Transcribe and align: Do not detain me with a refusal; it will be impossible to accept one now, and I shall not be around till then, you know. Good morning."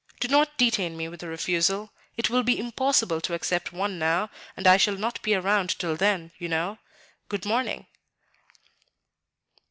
Do 0.19 0.27
not 0.27 0.57
detain 0.57 0.97
me 0.97 1.07
with 1.09 1.21
a 1.21 1.27
refusal; 1.27 1.93
it 2.17 2.27
will 2.27 2.41
be 2.41 2.57
impossible 2.59 3.21
to 3.21 3.35
accept 3.35 3.71
one 3.71 3.99
now, 3.99 4.31
and 4.57 4.65
I 4.65 4.77
shall 4.77 4.95
not 4.97 5.21
be 5.21 5.35
around 5.35 5.77
till 5.77 5.95
then, 5.95 6.31
you 6.39 6.49
know. 6.49 6.79
Good 7.29 7.45
morning." 7.45 7.85